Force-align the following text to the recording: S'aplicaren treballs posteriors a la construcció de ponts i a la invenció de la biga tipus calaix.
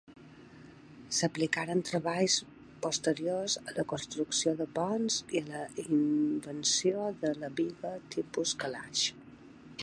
S'aplicaren 1.17 1.83
treballs 1.89 2.37
posteriors 2.85 3.57
a 3.65 3.75
la 3.75 3.85
construcció 3.93 4.55
de 4.63 4.67
ponts 4.79 5.19
i 5.37 5.43
a 5.43 5.47
la 5.51 5.63
invenció 5.85 7.07
de 7.27 7.35
la 7.45 7.53
biga 7.61 7.93
tipus 8.17 8.57
calaix. 8.65 9.07